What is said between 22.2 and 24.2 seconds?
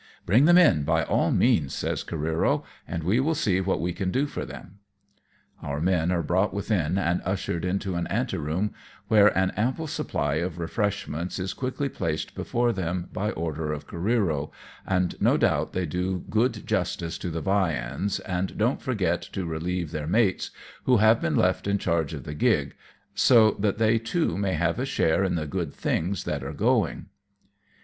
the gig, so that they